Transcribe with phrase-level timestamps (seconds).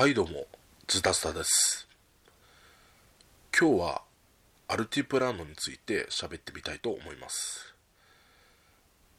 [0.00, 0.46] はいどうも、
[0.86, 1.86] ズタスタです。
[3.54, 4.02] 今日は
[4.66, 7.74] アルティプラーノについて喋ってみたいと思います。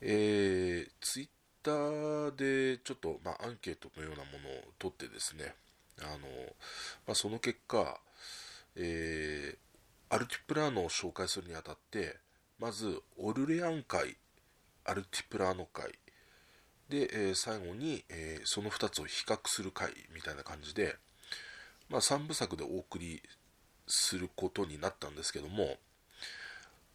[0.02, 1.28] えー、ツイッ
[1.62, 2.36] ター
[2.76, 5.54] でちょっと、まあ、アンケートのようなものを取ってですね、
[6.00, 6.18] あの、
[7.06, 8.00] まあ、その結果、
[8.76, 12.18] えー、アルティプラーノを紹介するにあたって、
[12.58, 14.18] まず、オルレアン会、
[14.86, 15.92] アルティプラノ会、
[16.92, 20.96] で、え最後に、えその2つを比較する回みたいな感じで、
[21.90, 23.24] まあ、3部作でお送り
[23.88, 25.78] することになったんですけども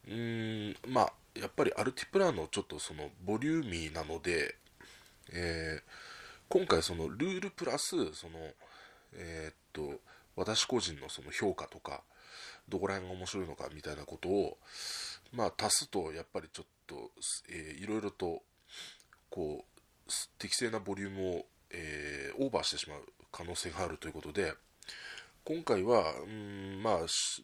[0.07, 4.55] うーんまあやっぱりアルティプラーノちょっとそのボリューミーなので、
[5.33, 5.81] えー
[6.49, 8.39] 今回そのルールプラスその
[9.13, 9.99] えーっと
[10.37, 12.03] 私個人のその評価とか
[12.69, 14.57] どこら辺が面白いのかみたいなことを
[15.33, 17.11] まあ足すとやっぱりちょっと、
[17.49, 18.41] えーいろいろと
[19.29, 19.76] こう
[20.37, 22.99] 適正なボリュームを、えーオーバーしてしまう
[23.31, 24.53] 可能性があるということで
[25.43, 26.97] 今回はうんまあ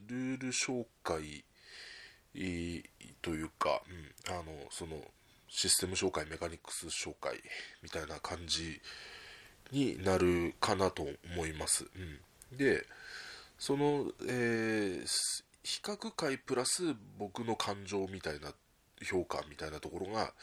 [0.07, 1.43] ルール紹介
[3.21, 3.81] というか、
[4.29, 4.97] うん、あのその
[5.49, 7.39] システム紹介メカニクス紹介
[7.81, 8.79] みたいな感じ
[9.71, 11.85] になるかなと思います、
[12.51, 12.85] うん、で
[13.57, 18.51] その、えー比較会プラス僕の感情みたいな
[19.01, 20.33] 評価みたいなところが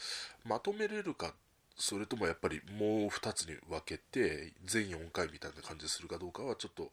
[0.43, 1.33] まとめれるか
[1.77, 6.91] それともやっぱりもう2つに分けて全4回みたいな感じするかどうかはちょっと、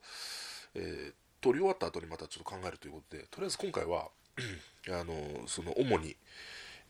[0.74, 4.08] えー撮り終わった後にまたちょっと考えるということでとりあえず今回は
[4.90, 6.16] あのその主に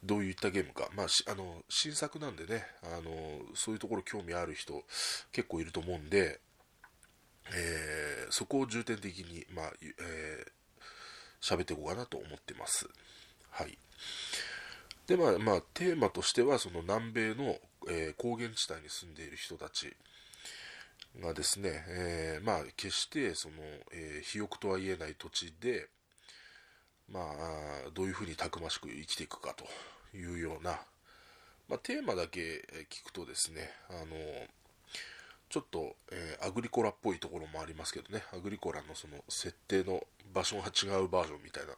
[0.03, 4.84] どういったゲームか、まあ、あの新作なんでねあのそういうところ興味ある人
[5.33, 6.41] 結構いると思うんで、
[7.55, 10.50] えーそこを重点的に、まあえー
[11.41, 12.89] 喋っていこうかなと思ってます。
[13.50, 13.78] はい。
[15.06, 17.56] で、まあ、まあ、テーマとしては、その南米の、
[17.88, 19.94] えー高原地帯に住んでいる人たち
[21.20, 23.54] がですね、えーまあ、決して、その、
[23.92, 25.88] えー肥沃とは言えない土地で、
[27.10, 29.64] まあ、どういうふうにたくましく生きていくかと
[30.17, 30.78] いうような、
[31.68, 34.06] まあ、テーマだけ聞くとですね、あの
[35.48, 41.70] ちょっと、えーアグリコラっぽいところもありますけどね、アグリコラのその設定の場所が違うバージョンみたいな。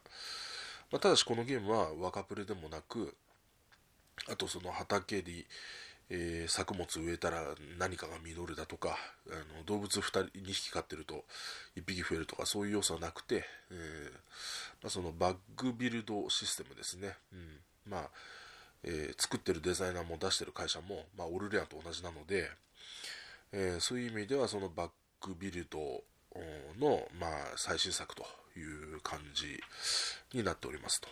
[0.91, 3.15] まあ、ただしこのゲームは若プレでもなく、
[4.29, 5.45] あとその畑に、
[6.13, 8.97] えー作物植えたら何かが実るだとか、
[9.29, 11.23] あの動物2人、2匹飼ってると
[11.77, 14.11] 1匹増えるとかそういう要素はなくて、えー
[14.83, 17.15] まあ、そのバッグビルドシステムですね。
[17.31, 18.09] うん、まあ、
[18.83, 22.51] えー作ってるデザイナーも出してる会社も、まあ、オルレアンと同じなので、
[23.53, 24.91] えそういう意味ではそのバッ
[25.21, 26.03] クビルド
[26.77, 28.25] の、まあ、最新作と
[28.57, 29.61] いう感じ
[30.33, 31.07] になっておりますと。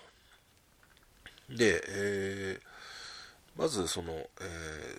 [1.50, 2.79] で、えー
[3.60, 4.24] まずその、え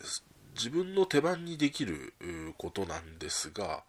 [0.05, 0.23] ー
[0.53, 2.13] 自分の手番にできる
[2.59, 3.85] ことなんですが、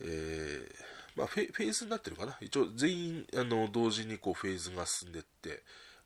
[0.00, 2.38] えーまあ、フェフェーズになってるかな。
[2.40, 5.62] 一応全員あの同時にこうフェーズが進んでって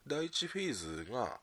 [0.07, 1.39] 第1フェーズが、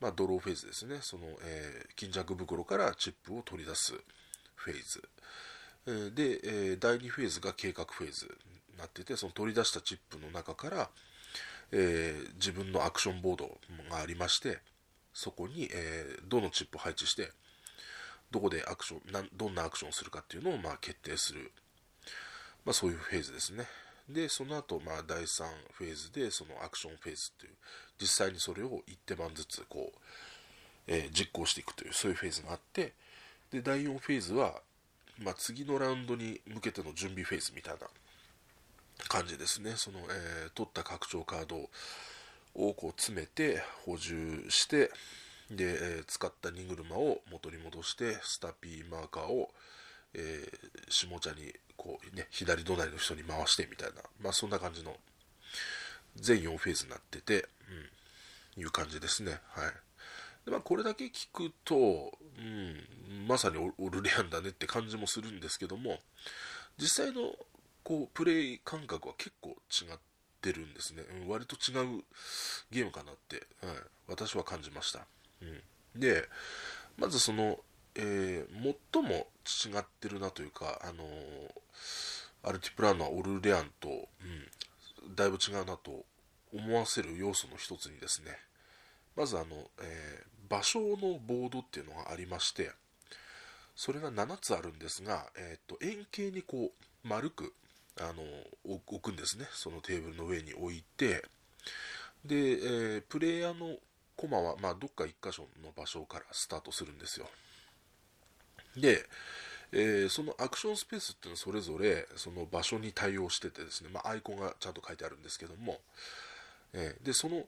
[0.00, 0.98] まあ、ドローフェーズですね。
[1.00, 3.94] その、えー巾着袋からチップを取り出す
[4.56, 5.08] フェーズ。
[5.86, 6.40] えで、
[6.72, 8.26] え第2フェーズが計画フェーズ
[8.72, 10.90] になっててその取り出したチップの中から、
[11.72, 13.58] え自分のアクションボード
[13.90, 14.58] がありまして
[15.14, 17.30] そこに、えーどのチップを配置して
[18.30, 21.52] どこでアクションなどんなアクションをするかっていうのを、まあ、決定する、
[22.64, 23.64] まあ、そういうフェーズですね。
[24.08, 27.52] でその後、まあ第3フェーズでそのアクションフェーズっていう
[27.98, 29.98] 実際にそれを一手番ずつこう、
[30.86, 32.92] えー実行していくというそういうフェーズがあって
[33.50, 34.60] で第4フェーズは、
[35.18, 37.86] まあ、次のラウンドに向けての準備フェーズみたいな
[39.08, 39.72] 感じですね。
[39.76, 41.70] その、えー取った拡張カードを
[42.54, 44.90] こう詰めて補充して
[45.50, 49.50] で、えー使った荷車を元に戻してスタピーマーカーを、
[50.14, 54.96] えー下茶にこう、ね、左隣の人に回してみたいな、まあ、そんな感じの
[56.16, 57.46] 全4フェーズになってて、
[58.56, 59.32] うん、いう感じですね。
[59.32, 59.72] はい。
[60.44, 65.98] で、まあ、これだけ聞くと、うん、まさにオルレアンだねって感じもするんですけども
[66.78, 67.32] 実際の
[67.82, 69.98] こうプレイ感覚は結構違っ
[70.44, 72.04] てるんですね、うん、割と違う
[72.70, 73.36] ゲームかなって、
[73.66, 73.76] はい、
[74.08, 75.00] 私は感じました、
[75.40, 76.28] うん、で
[76.98, 77.58] まずその、
[77.94, 81.06] えー最も違ってるなというか、あのー
[82.46, 83.92] アルティプラーノはオルレアンと、う
[85.08, 86.04] ん、だいぶ違うなと
[86.52, 88.36] 思わせる要素の一つにですね
[89.16, 89.46] まずあの、
[89.80, 92.70] えー場所のボードっていうのがありまして
[93.74, 97.52] それが7つあるんですが、えー、と円形にこう丸く
[98.00, 99.46] あの置くんですね。
[99.52, 101.24] そのテーブルの上に置いて。
[102.24, 103.76] で、えープレイヤーの
[104.16, 107.28] コマは、まあ、どっか1箇所の場所からスタートするんですよ。
[108.76, 109.04] で、
[109.72, 115.78] えー、そのアクションスペースっていうのはそれぞれその場所に対応しててですね、まあ、アイコンがちゃんと書いてあるんですけども、
[116.72, 117.42] えー、でその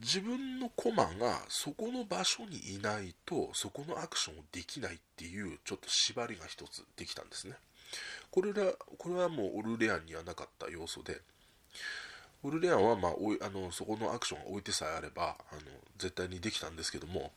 [0.00, 7.54] 自分のコマがそこの場所にいないとそこのアクションをできないっていうちょっと縛りが一つできたんですね。
[8.30, 11.20] これらこれはもうオルレアンにはなかった要素で
[12.42, 15.60] オルレアンは、まあ、おあのそこのアクションが置いてさえあればあの
[15.98, 17.32] 絶対にできたんですけども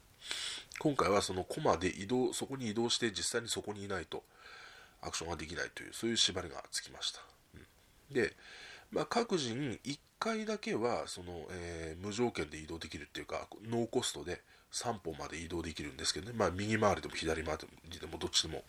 [0.80, 4.24] 今回はそのコマで移動そこに移動して実際にそこにいないと
[5.02, 7.20] アクションができないというそういう縛りがつきました、
[7.56, 8.34] うん、で、
[8.92, 14.42] まあ、各人1回だけはその、えー、無条件で移動できるっていうかノーコストで
[14.72, 17.58] 3歩まで移動できるんですけどね、まあ、右回りでも左回
[17.90, 18.64] りでもどっちでも。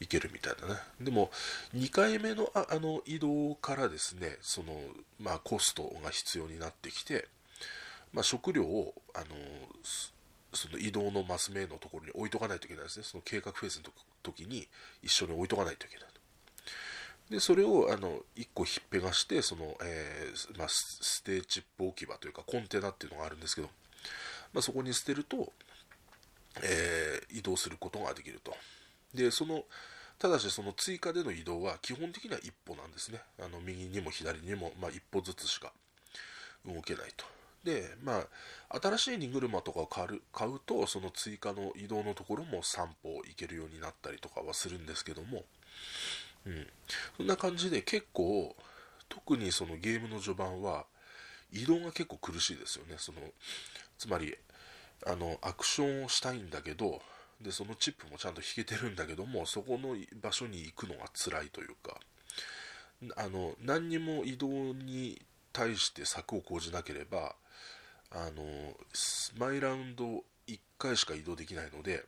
[0.00, 1.30] 行けるみたいなねでも
[1.74, 4.74] 2回目のああの移動からですねその、
[5.18, 7.28] まあ、コストが必要になってきて、
[8.12, 9.26] まあ、食料をあの
[10.52, 13.04] その移動のマス目のところに置いとかないといけないですね。
[13.04, 13.90] その計画フェーズの
[14.22, 14.66] 時に
[15.02, 16.06] 一緒に置いとかないといけない
[17.30, 23.68] で、それをあの1個ひっぺがして、その、えー、まあ、ステーチップ置き場というかコンテナっていうのがあるんですけど、
[24.52, 25.52] まあ、そこに捨てると、
[26.62, 28.56] えー、移動することができると。
[29.16, 29.64] で、その、
[30.18, 33.20] ただしその追加での移動は基本的には一歩なんですね。
[33.38, 35.72] あの右にも左にも、まあ、一歩ずつしか
[36.64, 37.24] 動けないと。
[37.64, 38.24] で、ま
[38.70, 45.44] あ、新しい荷車とかを買う買うと、その追加の移動のところも3歩行けるようになったりとかはするんですけども、
[46.46, 46.66] うん。
[47.16, 48.54] そんな感じで結構、
[49.08, 50.86] 特にそのゲームの序盤は、
[51.52, 52.94] 移動が結構苦しいですよね。
[52.98, 53.18] その、
[53.98, 54.36] つまり、
[55.04, 57.02] あの、アクションをしたいんだけど、
[57.40, 62.00] で、そのチップもちゃんと引けてるんだけども、そこの場所に行くのが辛いというか、
[63.16, 65.20] あの、何にも移動に
[65.52, 67.34] 対して策を講じなければ、
[68.10, 68.44] あの
[69.36, 70.04] 毎ラウンド
[70.46, 72.04] 1回しか移動できないので、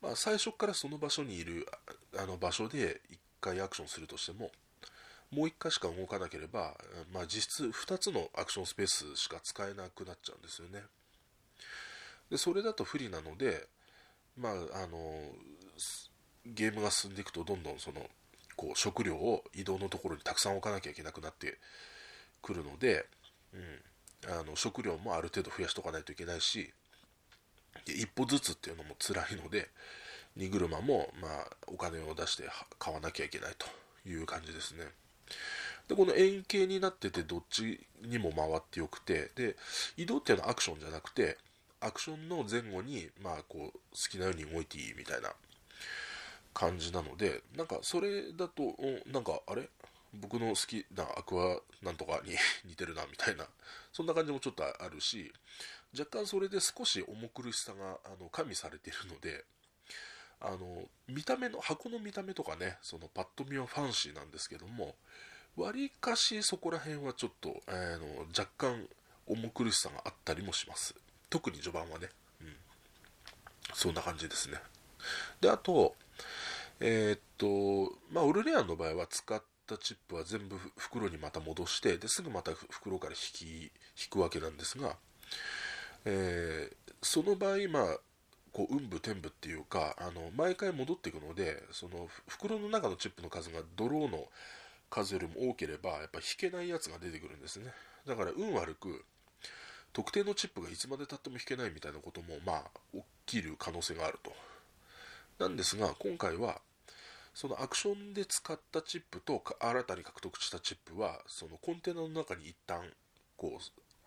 [0.00, 1.66] まあ、最初からその場所にいる
[2.16, 4.50] あの場所で1回アクションするとしても
[5.30, 6.74] もう1回しか動かなければ、
[7.12, 10.82] まあ、実質2つのアクションスペースしか使えなくなっちゃうんですよね。
[12.30, 13.66] でそれだと不利なので、
[14.38, 14.56] まあ、あ
[14.86, 14.98] の
[16.46, 18.00] ゲームが進んでいくとどんどんその
[18.56, 21.58] こう食料を移動のところにたくさん置かなきゃいけなくなって
[22.42, 23.06] くるので、
[23.52, 26.72] うん、あの食料もある程度増やしとかないといけないし
[27.84, 29.68] で一歩ずつっていうのも辛いので
[30.36, 32.44] 荷車も、まあ、お金を出して
[32.78, 33.66] 買わなきゃいけないと
[34.08, 34.84] いう感じですね。
[35.88, 39.56] でこの円形になっててどっちにも回ってよくてで
[39.96, 41.38] 移動っていうのはアクションじゃなくて
[41.80, 43.72] アクションの前後に、まあ、こう好
[44.10, 45.32] きなように動いていいみたいな
[46.54, 48.74] 感じなのでなんかそれだと
[49.12, 49.68] なんかあれ？
[50.14, 52.34] 僕の好きなアクアなんとかに
[52.64, 53.46] 似てるなみたいな
[53.92, 55.32] そんな感じもちょっとあるし
[55.96, 59.44] 若干それで少し重苦しさがあの加味されているので
[60.40, 64.96] あの見た目の箱の見た目とかねそのパッと見はファンシーなんですけども
[65.56, 68.88] わりかしそこら辺はちょっと、えー、の若干
[69.26, 70.94] 重苦しさがあったりもします。
[71.30, 72.08] 特に序盤はね、
[72.40, 72.56] うん、
[73.74, 74.58] そんな感じですね。
[75.40, 75.94] であと
[76.80, 84.96] えー、っとまあオルレアンの場合は使ったチップは全部袋にまた戻してですぐまた袋から引き引くわけなんですが、
[86.04, 87.98] えー、その場合まあ
[88.52, 94.26] こう運武天武っていうかあの毎回戻っていくのでその袋の中のチップの数がドローの
[94.90, 97.72] 数よりも多ければやっぱ引けないやつが出てくるんですね。
[98.06, 99.04] だから運悪く
[99.92, 102.62] 特定のチップがいつまでたっても引けないみたいなこともまあ
[103.26, 104.32] 起きる可能性があると。
[105.38, 106.60] なんですが今回は
[107.34, 112.80] そのアクションで使ったチップと新たに獲得したチップはそのコンテナの中に一旦
[113.36, 113.60] こ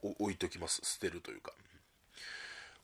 [0.04, 0.82] う置いときます。
[0.84, 1.54] 捨てるというか。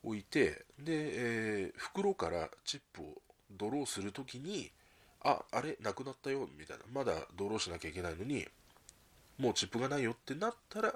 [0.04, 3.06] 置いてで、えー、袋からチップを
[3.51, 4.72] ドローするときに
[5.22, 6.84] ああれなくなったよみたいな。
[6.94, 8.48] まだドローしなきゃいけないのに
[9.38, 10.94] もうチップがないよってなったら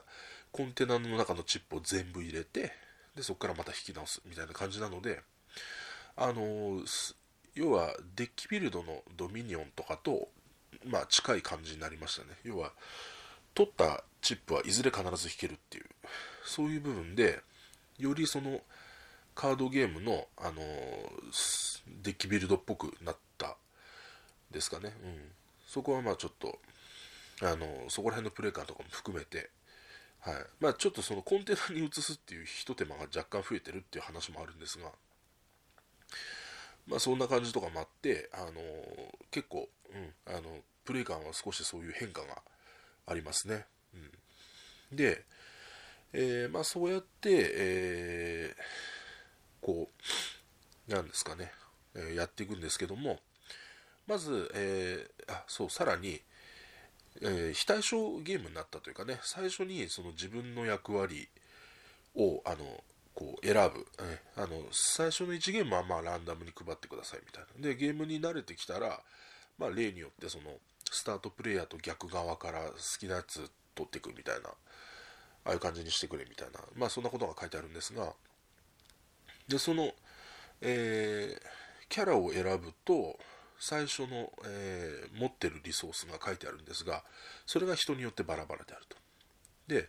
[0.52, 2.74] コンテナの中のチップを全部入れて
[3.16, 5.22] でそこからまた引き直すみたいな感じなので
[6.18, 7.16] あのー、
[7.56, 10.28] 要はデッキビルドのドミニオンとかと、
[10.86, 12.30] まあ、近い感じになりましたね。
[12.44, 12.72] 要は
[13.54, 15.86] 取ったチップはいずれ必ず引けるっていう
[16.46, 17.40] そういう部分で
[17.98, 18.62] よりその
[19.36, 20.62] カードゲームの、あの
[22.04, 23.56] デッキビルドっぽくなった
[24.52, 25.18] ですかね、うん、
[25.66, 26.60] そこはまあちょっと
[27.42, 29.50] あのそこら辺のプレイ感とかも含めて。
[30.22, 30.36] はい。
[30.60, 34.92] まあ、ちょっとそのコンテナに移すっていうひと手間が若干増えてるっていう話もあるんですが、
[36.88, 38.52] まあ、そんな感じとかもあって、あの
[39.32, 42.44] 結構、うん、あのプレイ感は少しそういう変化が
[43.08, 43.66] ありますね。
[44.92, 45.26] うん、で、
[46.14, 49.90] えー、まあ、そうやって、えー、こ
[50.88, 51.52] う、なんですかね、
[51.96, 53.20] えー、やっていくんですけども、
[54.06, 56.22] まず、えー、あそうさらに、
[57.22, 61.28] えー、非対称ゲームになったというかね最初にその自分の役割
[62.16, 67.70] をあのこう選ぶ、えあの最初の1ゲームはまあランダムに配ってくださいみたいな。
[67.70, 69.02] でゲームに慣れてきたら、
[69.58, 70.44] まあ、例によってその
[70.90, 74.54] スタートプレイヤーと逆側から好きなやつ取っていくみたいなあ
[75.50, 78.14] あいう感じにしてくれみたいなまあそんなことが書いてあるんですが
[79.48, 79.92] でその、
[80.62, 83.20] えー、キャラを選ぶと
[83.62, 87.04] 最初の、えー、持ってるリソースが書いてあるんですが
[87.46, 88.98] それが人によってバラバラであると。
[89.68, 89.88] で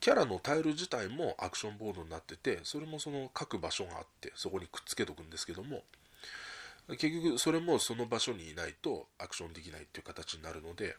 [0.00, 5.84] キャラのタイル自体もアクションボードになっててそれもその各場所があってそこにくっつけとくんですけども
[6.88, 10.96] 結局それもその場所にいないとアクションできないっていう形になるので、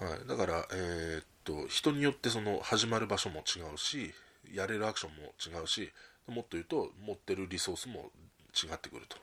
[0.00, 4.12] はい、だから、えー、っと人によってその始まる場所も違うし
[4.52, 5.12] やれるアクション
[5.52, 5.92] も違うし
[6.26, 8.10] もっと言うと持ってるリソースも
[8.52, 9.16] 違ってくると。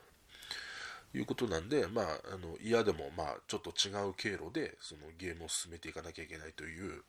[1.14, 7.04] いうことなんで、まあ、あの嫌でも、まあ、ちょっと違う経路でそのゲームを進めていかなきゃいけないという、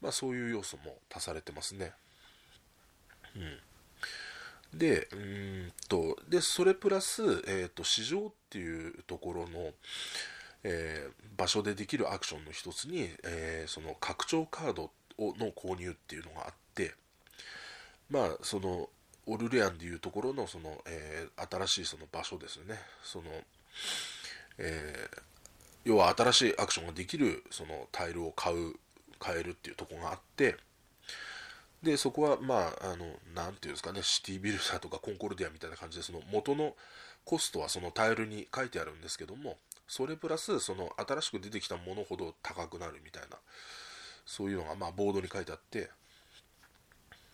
[0.00, 1.92] まあ、そういう要素も足されてますね。
[3.36, 9.72] うん、で、うんと、で、それプラス、え、ー、と、市場っていうところの、
[10.64, 16.94] えー、場所でできるアクションの一つに、えー、その拡張カードをの購入っていうのがあって、
[18.10, 18.88] まあ、その、
[19.26, 22.78] オルレアンでいうところのその、えー、新しいその場所ですね。
[23.02, 23.24] その、
[24.58, 25.20] えー、
[25.84, 28.74] 要は新しいアクションができるそのタイルを買う、
[29.18, 30.56] 買えるっていうとこがあって、
[31.82, 36.76] で、そこは、まあ、あの、なんていうんですかね、シティビルダーとかコンコルディアみたいな感じで、その元の
[37.24, 39.56] コストはそのタイルに書いてあるんですけども、
[39.88, 43.36] それプラス、その新しく出てきたものほど高くなるみたいな、
[44.24, 45.90] そういうのが、まあ、ボードに書いてあって、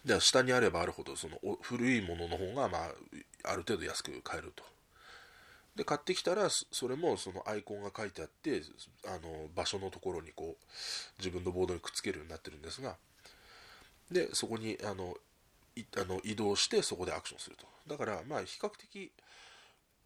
[0.04, 2.90] で下にあればあるほどその古いものの方が、まあ、
[3.44, 4.64] ある程度安く買えると。
[5.76, 8.62] で買ってきたらそれもそのアイコンが書いてあって
[9.06, 10.64] あの場所のところにこう
[11.18, 12.96] 自分のボードにくっつけるようになってるんですが
[14.10, 15.14] でそこにあの
[15.96, 17.66] あの移動してそこでアクションすると。
[17.86, 19.12] だからまあ比較的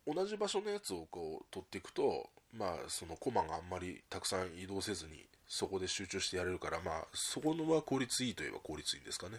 [0.07, 9.39] 同じ場所のやつをこう取っていくとまあそのコマがあんまりたくさん移動せずにそこで集中してやれるからまあそこのは効率いいといえば効率いいんですかね。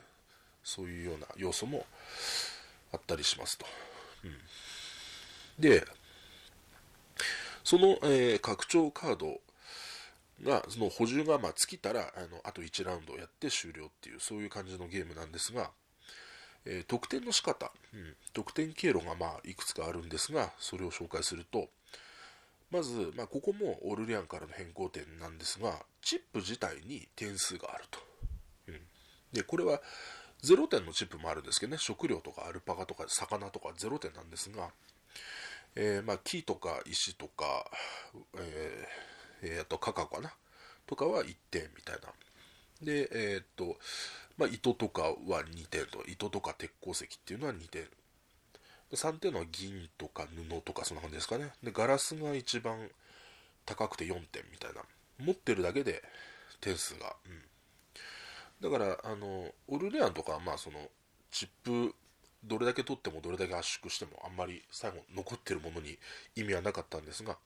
[0.64, 1.86] そういうような要素も
[2.92, 3.66] あったりしますと。
[4.24, 4.38] うん、
[5.60, 5.86] で、
[7.64, 9.42] その、えー、拡張カード
[10.44, 15.72] が、その補充がまあ尽きたらあの、あと1ラウンドやって終了っていう、そういう感じのゲームなんですが、
[16.66, 21.70] えー、得点の仕方、うん、得点経路がまあいくつかあるんですが、それを紹介すると、
[22.72, 28.00] まず、まあ、ここもオルリアンからの変更点なんですが、チップ自体に点数があると。
[28.70, 28.80] うん、
[29.32, 29.80] で、これは、
[30.44, 34.70] 0点のチップもあるんですけどね、食料とかアルパカとか魚とか0点なんですが、
[35.76, 37.66] えー、まあ、木とか石とか、
[38.38, 40.34] えー、えー、あとカカオかな？
[40.86, 42.10] とかは1点みたいな。
[42.82, 43.78] で、えっと、
[44.38, 47.88] まあ、糸とかは2点と、糸とか鉄鉱石っていうのは2点。
[48.92, 51.52] 3点のは銀とか布とかそんな感じですかね。
[51.64, 52.90] で、ガラスが一番
[53.66, 54.82] 高くて4点みたいな。
[55.20, 56.04] 持ってるだけで
[56.60, 57.42] 点数が、うん、
[58.64, 60.78] だからあのオルレアンとかはまあその
[61.32, 61.94] チップ
[62.46, 65.98] どれだけ取ってもどれだけ圧縮してもあんまり最後残ってるものに
[66.38, 67.38] 意味はなかったんですが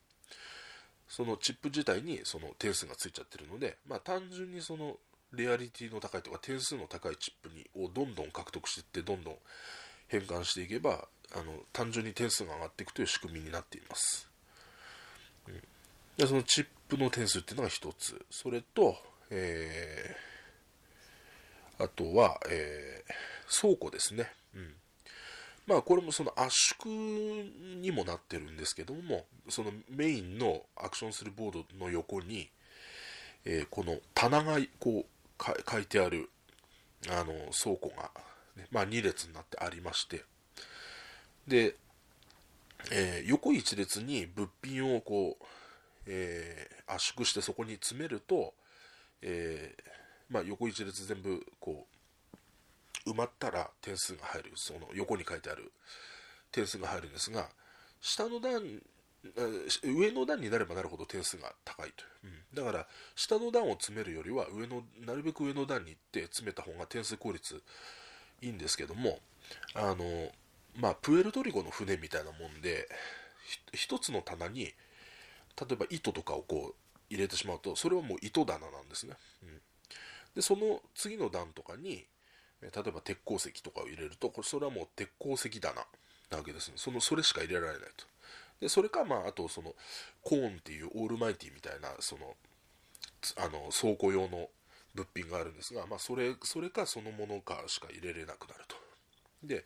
[1.08, 4.96] そのチップ自体にその点数がついちゃってるので、まあ、単純にその
[5.32, 9.34] レアリティの高いとか点数の高いチップにをどんどん獲得していってどんどん
[10.06, 14.30] 変換していけばあの単純に点数が上がっていくという仕組みになっています、
[15.48, 15.54] うん、
[16.16, 18.24] でそのチップの点数っていうのが1つ。
[18.30, 18.96] それと、
[19.30, 19.77] えー
[21.78, 24.30] あとは、えー、倉庫ですね。
[24.54, 24.74] うん。
[25.66, 26.92] まあこれもその圧縮
[27.80, 32.50] にもなってるんですけども、そのメインのアクションするボードの横に、
[33.44, 36.30] えー、この棚がこう書いてある
[37.08, 38.10] あの倉庫が、
[38.56, 40.24] ね、まあ、2列になってありまして、
[41.46, 41.76] で、
[42.90, 45.44] えー、横一列に物品をこう、
[46.06, 48.54] えー、圧縮してそこに詰めると、
[49.22, 49.97] えー、
[50.30, 51.86] まあ、横一列全部こ
[53.06, 55.72] う埋まったら点数が入るその横に書いてある
[56.52, 57.48] 点数が入るんですが
[58.00, 58.62] 下の段
[59.82, 62.26] 上の段になればなるほど点数が高いと、う。
[62.28, 67.60] ん、だから下の段を詰めるよりは上のなるべく上の段に行って詰めた方が点数効率
[68.40, 69.18] いいんですけども
[69.74, 70.30] あの
[70.76, 72.88] まあプエルトリコの船みたいなもんで
[73.72, 74.72] 一つの棚に例
[75.72, 76.74] えば糸とかをこう
[77.10, 79.60] 入れてしまうとそれはもう糸棚なんですね、うん。
[80.38, 82.04] でその次の段とかに
[82.62, 85.74] 例えば鉄鉱石とかを入れるとこれそれはもう鉄鉱石棚
[86.30, 86.74] なわけですね。
[86.76, 88.06] そのそれしか入れられないと。
[88.60, 89.74] でそれか、まあ、あとその
[90.22, 92.36] コーンっていうオールマイティみたいなその
[93.36, 94.48] あの倉庫用の
[94.94, 98.76] 物品があるんですが、まあ、それそれかそのものかしか入れれなくなると。
[99.42, 99.64] で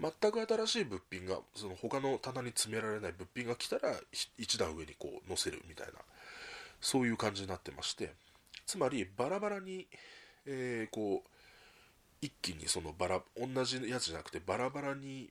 [0.00, 4.00] 全く新しい物品がその他の棚に詰められない物品が来たら
[4.38, 5.92] 一段上にこう載せるみたいな
[6.80, 8.14] そういう感じになってまして。
[8.70, 9.88] つまりバラバラに、
[10.46, 11.28] えー、こう
[12.22, 15.28] 一気にそのバラ同じやつじゃなくてバラバラに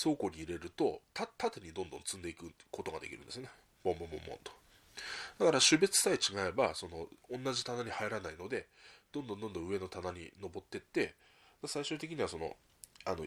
[0.00, 3.48] 倉庫に入れると縦にどんどん積んでいくことができるんですね。
[3.82, 4.52] ボンボンボンボンと。
[5.40, 8.68] だから種別さえ違えばその同じ棚に入らないので
[9.10, 11.14] どんどんどんどん上の棚に登ってって
[11.66, 12.54] 最終的にはその
[13.04, 13.24] あの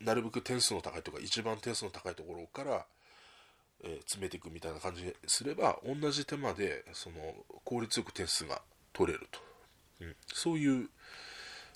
[0.00, 2.86] なるべく点数の高いとか一番点数の高いところから、
[3.84, 7.16] えー、詰めていくみたいな感じにすれば同じ手間でその
[7.64, 8.62] 効率よく点数が
[8.98, 9.40] 取れると、
[10.00, 10.88] うん、そういう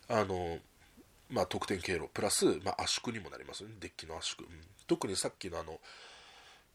[0.08, 0.58] あの、
[1.30, 3.76] まあ、得点経路プラス、まあ、圧縮にもなりますよね。
[3.80, 5.80] デッキの圧縮、うん、特にさっきのあの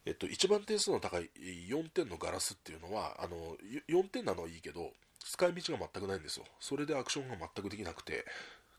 [0.06, 1.30] えっと、一番点数の高い
[1.70, 3.58] 4点のガラスっていうのはあの
[3.90, 6.46] 4点なのはいいけど使い道が全くないんですよ。
[6.62, 8.26] それでアクションが全くできなくて。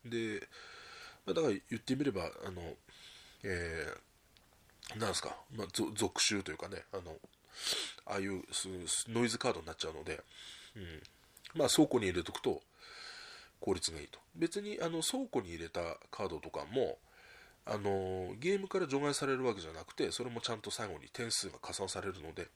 [0.07, 0.49] で
[1.35, 2.63] だから言ってみれば、あの、
[3.43, 7.17] えー、なんですか、まあ、続集というかね、あの、
[8.07, 8.43] ああいう
[9.09, 10.21] ノイズカードになっちゃうので、
[10.77, 11.03] うん、
[11.55, 12.62] まあ倉庫に入れとくと
[13.61, 14.19] 効率がいいと。
[14.37, 16.99] 別にあの倉庫に入れたカードとかも、
[17.67, 22.49] あのゲームから除外されるわけじゃなくて、それもちゃんと最後に点数が加算されるので、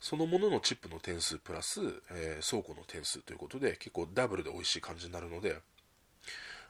[0.00, 5.56] そのもののチップの点数プラス、えー、倉庫の点数ということで、結構ダブルで美味しい感じになるので、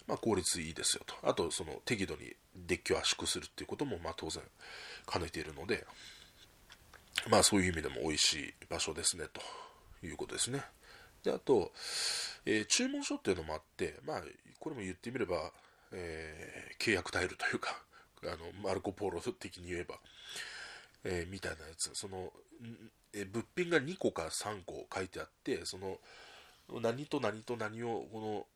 [0.06, 1.14] まあ、効率いいですよと。
[1.28, 4.42] あと、その適度にデッキを圧縮するっていうことも、まあ、当然
[5.10, 5.84] 兼ねているので、
[7.28, 10.62] まあ、そういう意味でも美味しい場所ですね、ということですね。
[11.24, 11.72] で、あと、
[12.46, 14.22] えー、注文書っていうのもあって、まあ、
[14.60, 15.50] これも言ってみれば、
[15.92, 17.82] えー、契約タイルというか、
[18.22, 19.98] あの、マルコ・ポーロ的に言えば、
[21.02, 22.32] えー、みたいなやつ、その、
[23.12, 25.98] え物品が2個か3個書いてあって、その、
[26.80, 28.46] 何と何と何をこの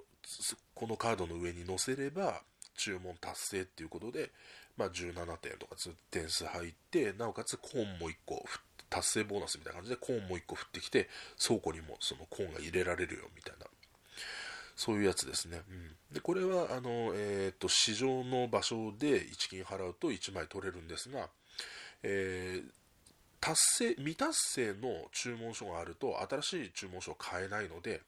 [0.74, 2.42] このカードの上に載せれば
[2.76, 4.30] 注文達成っていうことで、
[4.76, 5.76] まあ、17点とか
[6.10, 11.08] 点数入ってなおかつコーンも1個振達成ボーナスみたいな感じでコーンも1個降ってきて
[11.44, 13.66] 倉庫にもそのコーンが入れられるよみたいな。
[14.76, 21.28] そういうやつですね、うん、でこれはあの、えーと、市場の場所で1金払うと1枚取れるんですが、
[22.04, 22.70] えー、
[23.40, 28.02] 達成未達成の注文書があると新しい注文書を買えないので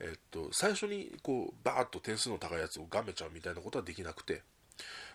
[0.00, 4.42] えっと、最初にこうバーッと点数の高いやつをがめちゃうみたいなことはできなくて、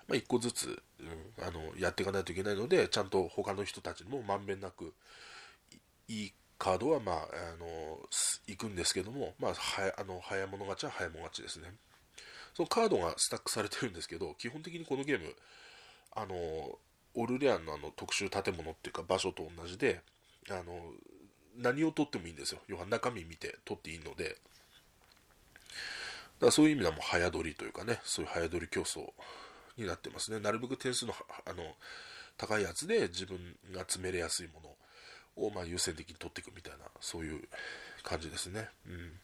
[0.07, 4.93] まあ、1個ずつ、うん、あのやっていかないといけないのでちゃんと他の人たちにもまんべんなく
[6.07, 7.99] いいカードは、まあ、あの
[8.47, 11.73] 行くんですけども、まあ、はあの早物勝ちは早物勝ちですね。
[12.53, 15.35] そのカードがスタックされてるんですけど基本的にこのゲーム
[16.15, 16.35] あの
[17.15, 19.99] オルレアンのあの特殊建物っていうか場所と同じで
[20.49, 20.63] あの
[21.57, 22.61] 何を取ってもいいんですよ。
[22.67, 24.37] 要は中身見て取っていいので。
[26.35, 29.09] だからそういう意味ではもう早取りというかね、そういう早取り競争
[29.77, 30.39] になってますね。
[30.39, 31.13] なるべく点数の
[31.45, 31.63] あの
[32.37, 33.37] 高いやつで自分
[33.71, 37.41] が詰めれやすいものをま優先的に取っていくみたいな、そういう
[38.03, 38.69] 感じですね。
[38.87, 39.19] うん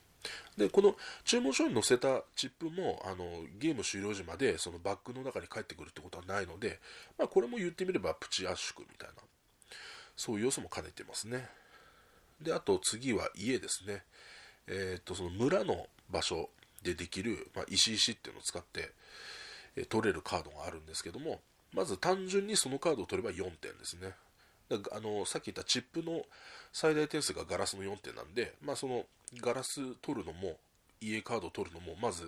[0.58, 3.26] で、この注文書に載せたチップも、あの、
[3.58, 6.80] ゲーム終了時までそのバッグの中に帰ってくるってことはないので、
[7.18, 9.16] まあ、これも言ってみればプチ圧縮みたいな、
[10.16, 11.50] そういう要素も兼ねてますね。
[12.42, 14.04] で、あと次は家ですね。
[14.68, 16.50] えっ、と、その村の場所
[16.84, 18.92] でできる、まあ、石石っていうのを使って、
[19.76, 21.40] え取れるカードがあるんですけども、
[21.74, 24.14] まず単純にそのカードを取れば4点ですね。
[24.92, 26.22] あのさっき言ったチップの
[26.72, 29.06] 最大点数がガラスの4点なんで、まあ、その
[29.42, 30.56] ガラス取るのも
[31.02, 32.24] 家カード取るのもまず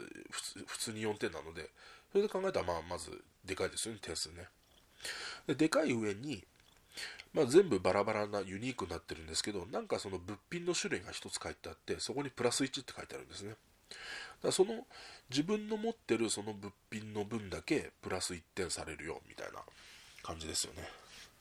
[0.66, 1.70] 普通に4点なので
[2.12, 3.12] それで考えたらまあまず
[3.46, 4.48] でかいですよね点数ね
[5.48, 6.44] ででかい上に、
[7.34, 13.54] まあ、全部バラバラなユニークになってるんですけどなんかその物品の種類が1つ書いてあってそこにプラス1って書いてあるんですね
[14.44, 14.86] だその
[15.30, 19.60] 自分の持ってるその物品の分だけプラス1点されるよみたいな
[20.22, 20.88] 感じですよね。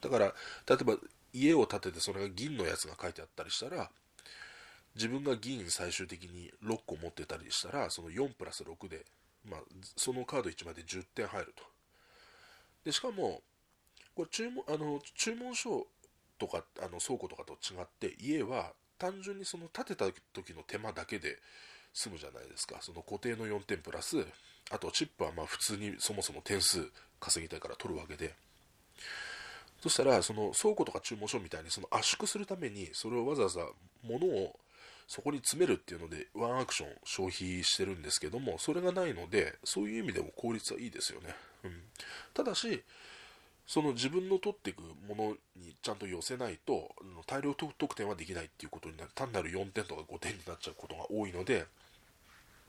[0.01, 0.27] だから
[0.69, 0.97] 例えば
[1.33, 3.91] 家を建ててそれが銀のやつが書いてあったりしたら
[4.95, 9.05] 自分が銀最終的に6個持ってたりしたらその4プラス6で、
[9.49, 9.61] まあ、
[9.97, 11.65] そのカード1枚で10点入ると。
[12.85, 13.41] でしかも
[14.15, 15.87] これ注文あの注文書
[16.38, 21.38] とかあの倉庫とかと違って家は単純にその建てた時の手間だけで
[21.92, 22.78] 済むじゃないですか。
[22.81, 24.24] その固定の4点プラス、
[24.70, 26.88] あとチップはまあ普通にそもそも点数
[27.20, 28.35] 稼ぎたいから取るわけで、
[29.83, 33.61] そしたら、その倉庫とか注文書みたいにその圧縮するために、それをわざわざ
[34.05, 34.59] 物を
[35.09, 41.35] そこに詰めるっていうので、ワンアクション消費してるんですけども、それがないので、そういう意味でも効率はいいですよね。
[41.64, 41.83] うん、
[42.33, 42.83] ただし、
[43.66, 46.94] その自分の取っていくものにちゃんと寄せないと
[47.26, 51.64] 大量得点はできないっていうことになる単なる4点とか5点になっちゃうことが多いので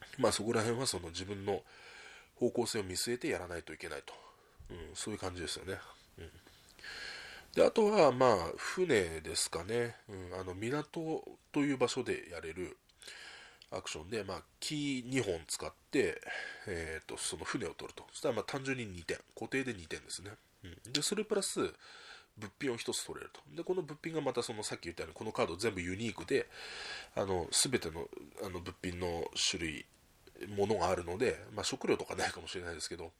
[0.17, 1.63] まあそこら辺はその自分の
[2.35, 4.13] 方向性を見据えてやらないといけないと、
[4.69, 5.79] うん、そういう感じですよね、
[6.17, 6.31] うん、
[7.53, 12.77] であとはまあ船ですかね、うん、あの港という場所でやれる
[13.75, 16.21] アクションで、まあ、木2本使って、
[16.67, 18.05] えーと、その船を取ると。
[18.11, 19.17] そしたらまあ単純に2点。
[19.35, 20.31] 固定で2点ですね、
[20.63, 21.59] うん、でそれプラス
[22.37, 23.41] 物品を1つ取れると。
[23.55, 26.47] でこの物品がまたそのさっき言ったようにこのカード全部ユニークで
[27.15, 28.07] あの全ての
[28.43, 29.85] あの物品の種類
[30.47, 33.11] ものがあるので、まあ、食料とかないかもしれないですけど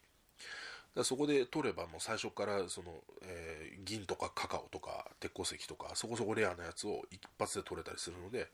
[0.95, 2.91] だそこで取ればもう最初からその、
[3.23, 8.47] えー、銀とかカカオとか鉄鉱石とかそこそこレアなやつを一発で取れたりするので、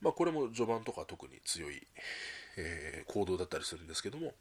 [0.00, 1.86] まあ、これも序盤とか特に強い、
[2.56, 4.32] えー、行動だったりするんですけども、ま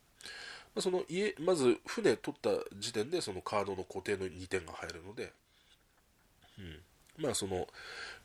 [0.78, 5.34] あ、その家まず船取った時点でそのカードの固定の2点が入るので、
[6.60, 6.80] うん。
[7.18, 7.68] まあ、その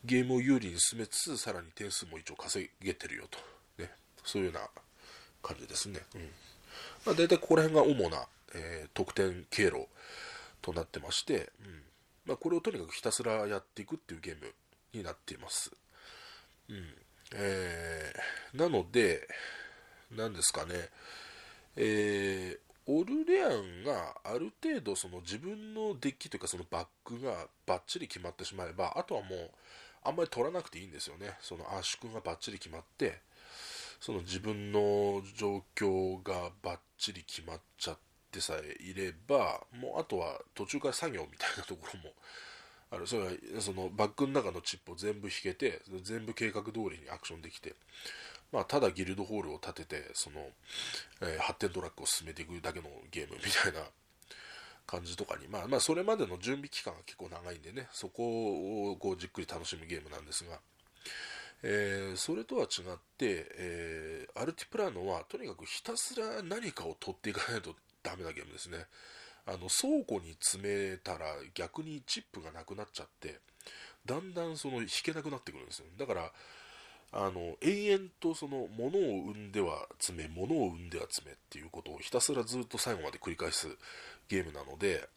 [0.05, 3.39] ゲームを有利に進めつつさらに点数も一応稼げてるよと、
[3.81, 3.89] ね、
[4.23, 4.69] そういうような
[5.43, 5.99] 感じですね。
[6.15, 6.21] うん。
[7.05, 8.25] まあ、大体ここら辺が主な、
[8.55, 9.87] えー、得点経路
[10.61, 11.81] となってまして、うん。
[12.25, 14.53] まあ、これをとにかくひたすらやっていくっていうゲーム
[14.93, 15.71] になっています。
[16.69, 16.95] うん。
[17.35, 19.27] えー、なので、
[20.15, 20.89] 何ですかね、
[21.75, 29.49] えー、オルレアンがある程度その自分のデッキというかそのバックがバッチリ決まってしまえばあとはもう
[30.03, 31.37] あんまり取らなくていいんですよね。
[31.41, 33.21] その圧縮がバッチリ決まって
[34.03, 37.97] その自分の状況がバッチリ決まっちゃっ
[38.33, 42.11] てさえいればもうあとは途中から作業みたいなところも
[42.91, 43.07] ある。
[43.07, 43.29] それは
[43.61, 47.75] そのバッグの中のチップを全部引けて全部計画通りにアクションできて、
[48.51, 50.41] まあ、ただギルドホールを立ててその、
[51.21, 53.87] えー、発展トラックを進めていくだけのゲームみたいな
[54.85, 60.59] 感じとかに、まあ、まあそれまでの準備期間が結構長いんでねそこをこうじっくり楽しむゲームなんですが、
[61.63, 67.73] えー、それとは違って、えー、アルティプラノはとにかくひたすら何かを取っていかないと
[68.03, 68.85] ダメなゲームですね。
[69.45, 73.39] あの倉庫に詰めたら逆にチップがなくなっちゃって
[74.05, 75.85] だんだんその引けなくなってくるんですよ。
[75.97, 76.31] だから
[77.15, 83.67] あの永遠とその物を生んでは詰め物を生んでは詰めっていうことをひたすらずっと最後まで繰り返す
[84.29, 85.07] ゲームなので、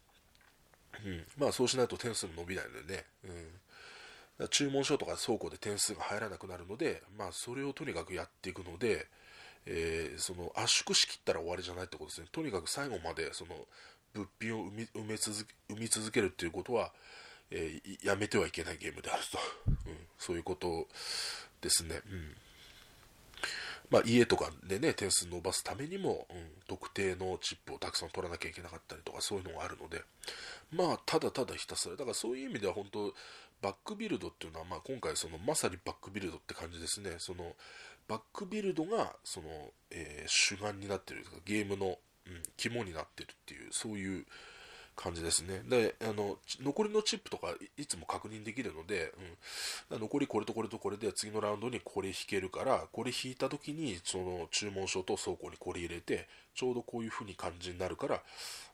[1.05, 3.31] うん、まあそうしないと点数も伸びないのでね、うん、
[4.51, 9.07] 注文書とか倉庫で点数が入らなくなるので、まあ、それをとにかくやっていくので、
[9.65, 12.27] えー、その圧縮しきったら終わりじゃないってことですね。
[12.31, 13.55] とにかく最後までその
[14.15, 16.93] 物品を生み埋め続け生み続けるっていうことは、
[17.51, 20.87] えー、やめてはいけないゲームであると、うん、そういうこと
[21.61, 22.01] ですね。
[22.11, 22.37] うん
[23.91, 30.03] まあ、家とかでね、点数伸ばすためにも、うん、特定のチップをたくさん取らなきゃいけなかったりとか、そういうのがあるので、
[30.73, 33.15] まあ、ただただひたすら、だからそういう意味では本当、
[33.63, 37.17] バックビルドっていうのは、まあ、今回そのまさにバックビルドって感じですね。
[37.19, 37.55] その
[38.09, 39.49] バックビルドがその、
[39.91, 44.27] えー、主眼になってるとかゲームの、うん、肝になってるっていうそういう
[44.97, 45.63] 感じですね。
[45.69, 49.13] で、あの、残りのチップとかいつも確認できるので、
[49.91, 58.23] うん、残りこれとこれとこれで次のラウンドにこれ引けるから、これ引いた時にその注文書と倉庫にこれ入れて、ちょうどこういう風に感じになるから、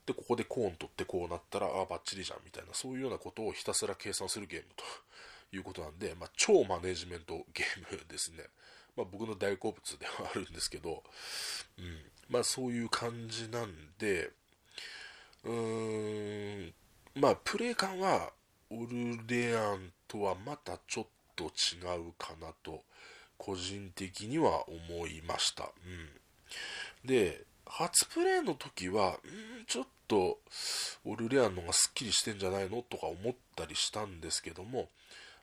[0.07, 8.45] で、ここでコーン取ってこうなったら、ああ、バッチリじゃんみたいな、そういうようなことをひたすら計算するゲームということなんで、まあ、超マネジメントゲームですね。
[8.97, 11.03] まあ、僕の大好物ではあるんですけど、
[11.79, 14.31] うん、まあそういう感じなんで、
[15.45, 16.75] うーん、
[17.15, 18.33] まあ、プレイ感は、
[18.71, 21.49] オルレアンとはまたちょっと違
[21.99, 22.83] うかなと、
[23.37, 25.65] 個人的には思いました。
[25.65, 27.09] うん。
[27.09, 29.29] で、初プレイの時は、う
[29.63, 30.39] んちょっと、
[31.05, 34.89] オルレアンのがスッキリしてんじゃないのとか思ったりしたんですけども、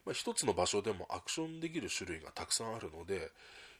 [0.05, 3.31] まあ、一つの場所でもアクションできる種類がたくさんあるので、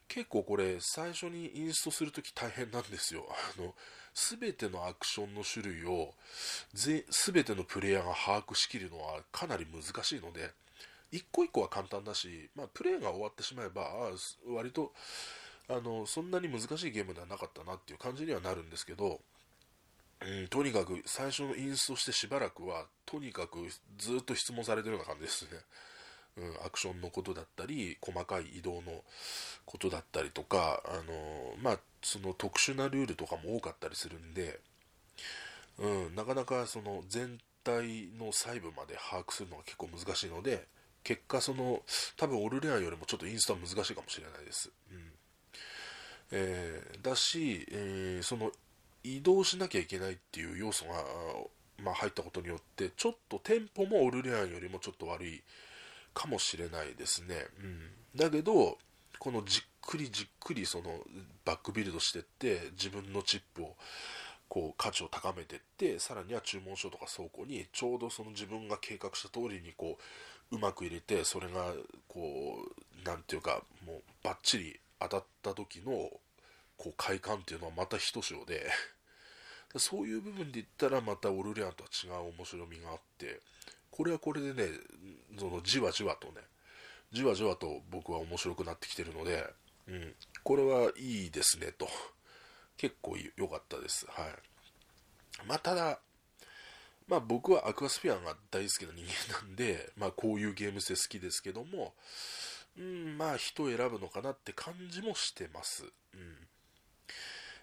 [0.08, 3.26] 結構これ最初にインストするとき大変なんですよ。
[3.58, 3.76] あの、
[4.20, 6.14] すべてのアクションの種類を
[7.10, 10.52] すべてのプレイヤーが把握しきるのはかなり難しいので、
[11.12, 13.86] 一個一個は簡単だし、まあ、プレイが終わってしまえば、あ
[14.54, 14.92] 割と
[15.70, 19.22] あのそんなに難しいゲームではなかったなっていう感じにはなるんですけど、
[20.22, 23.60] うん、とにかく最初のインストしてしばらくは、とにかく
[23.98, 25.52] ずっと質問されてるような感じですね。
[26.38, 29.04] うん、アクションのことだったり細かい移動の
[29.66, 34.60] ことだったりとか、あのまあ、その特殊なルールとかも多かったりするんで、
[35.78, 40.66] うん、なかなかその全体の細部まで把握するのが結構難しいので
[41.04, 41.82] 結果その
[42.18, 45.12] 多分オルレアンよりもちょっとインストは難しいかもしれないです、うん。
[46.32, 48.52] えー、だし、えー、その
[49.04, 50.92] 移動しなきゃいけないっていう要素が
[51.84, 55.42] まあ、入ったことによってちょっとテンポもオルレアンよりもちょっと悪い
[56.14, 57.80] かもしれないですね、うん、
[58.16, 58.78] だけど
[59.20, 59.44] この
[59.82, 61.00] くりじっくりその
[61.46, 63.76] バックビルドしてって自分のチップを
[64.48, 69.98] こう価値を高めてってさらには注文書とか倉庫にちょうどその自分が計画した通りにこ
[70.52, 71.74] ううまく入れてそれが
[72.08, 75.92] こう何て言うかもうバッチリ当たった時の
[76.78, 78.70] こう快感っていうのはまたひとしおで
[79.78, 83.40] そういう部分で言ったらまたオルレアンとは違う面白みがあって
[83.92, 84.68] これはこれでね
[85.38, 86.42] そのじわじわとね
[87.12, 89.44] じわじわと僕は面白くなってきてるので、
[89.90, 91.88] うん、これはいいですねと
[92.78, 96.00] 結構良かったですはいまあただ
[97.10, 101.94] まあ僕はアクアスフィアが大好きな人間なんで、まあこういうゲーム性好きですけども、
[102.78, 105.86] うん、まあ人を選ぶのかなって感じもしてます。
[106.14, 106.48] うん。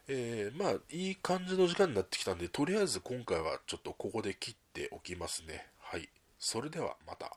[0.09, 5.69] えー、まあいい感じの時間になってきたんで、とりあえず今回はちょっとここで切っておきますね。
[5.79, 6.09] はい。
[6.41, 7.37] それではまた。